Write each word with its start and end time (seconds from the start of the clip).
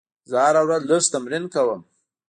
زه 0.29 0.37
هره 0.45 0.61
ورځ 0.65 0.81
لږ 0.91 1.03
تمرین 1.13 1.45
کوم. 1.53 1.81